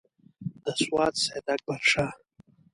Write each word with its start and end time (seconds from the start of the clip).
د 0.63 0.65
سوات 0.81 1.13
سیداکبرشاه. 1.25 2.11